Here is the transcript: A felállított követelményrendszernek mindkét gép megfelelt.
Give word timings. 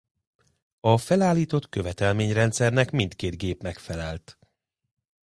A 0.79 0.97
felállított 0.97 1.69
követelményrendszernek 1.69 2.91
mindkét 2.91 3.37
gép 3.37 3.61
megfelelt. 3.63 4.37